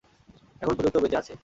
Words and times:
এখন 0.61 0.73
পর্যন্ত 0.77 0.97
বেঁচে 0.97 1.17
আছে। 1.17 1.33